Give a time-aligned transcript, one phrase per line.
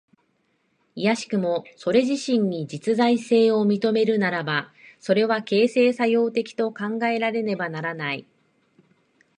[0.95, 8.25] いやしくもそれ自身に実在性を認めるならば、それは形成作用的と考えられねばならない。